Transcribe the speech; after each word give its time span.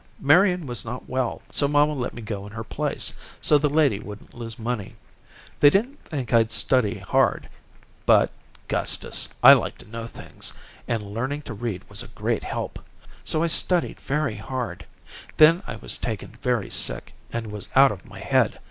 Marian 0.19 0.65
was 0.65 0.83
not 0.83 1.07
well, 1.07 1.43
so 1.51 1.67
mamma 1.67 1.93
let 1.93 2.15
me 2.15 2.23
go 2.23 2.47
in 2.47 2.53
her 2.53 2.63
place, 2.63 3.13
so 3.39 3.59
the 3.59 3.69
lady 3.69 3.99
wouldn't 3.99 4.33
lose 4.33 4.57
money. 4.57 4.95
They 5.59 5.69
didn't 5.69 6.03
think 6.03 6.33
I'd 6.33 6.51
study 6.51 6.97
hard, 6.97 7.47
but, 8.07 8.31
Gustus, 8.67 9.31
I 9.43 9.53
like 9.53 9.77
to 9.77 9.87
know 9.87 10.07
things, 10.07 10.53
and 10.87 11.13
learning 11.13 11.43
to 11.43 11.53
read 11.53 11.87
was 11.87 12.01
a 12.01 12.07
great 12.07 12.43
help. 12.43 12.79
So 13.23 13.43
I 13.43 13.47
studied 13.53 13.99
very 14.01 14.37
hard. 14.37 14.87
Then 15.37 15.61
I 15.67 15.75
was 15.75 15.99
taken 15.99 16.31
very 16.41 16.71
sick 16.71 17.13
and 17.31 17.51
was 17.51 17.67
out 17.75 17.91
of 17.91 18.07
my 18.09 18.21
head. 18.21 18.59